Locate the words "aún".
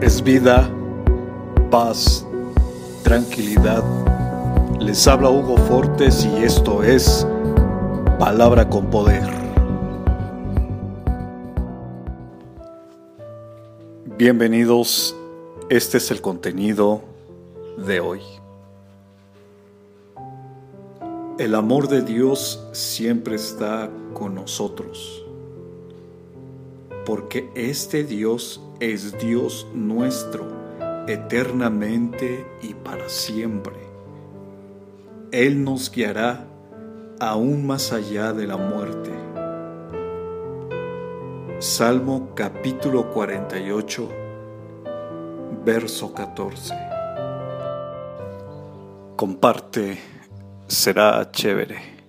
37.20-37.66